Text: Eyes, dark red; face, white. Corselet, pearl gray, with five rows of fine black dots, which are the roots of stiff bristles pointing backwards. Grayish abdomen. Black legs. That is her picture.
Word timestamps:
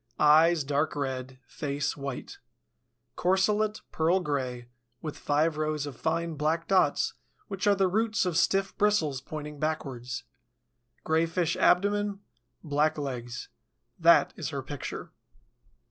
Eyes, 0.19 0.63
dark 0.63 0.95
red; 0.95 1.37
face, 1.45 1.95
white. 1.95 2.39
Corselet, 3.15 3.81
pearl 3.91 4.19
gray, 4.19 4.67
with 4.99 5.15
five 5.15 5.57
rows 5.57 5.85
of 5.85 5.95
fine 5.95 6.33
black 6.33 6.67
dots, 6.67 7.13
which 7.49 7.67
are 7.67 7.75
the 7.75 7.87
roots 7.87 8.25
of 8.25 8.35
stiff 8.35 8.75
bristles 8.79 9.21
pointing 9.21 9.59
backwards. 9.59 10.23
Grayish 11.03 11.55
abdomen. 11.55 12.19
Black 12.63 12.97
legs. 12.97 13.49
That 13.99 14.33
is 14.35 14.49
her 14.49 14.63
picture. 14.63 15.11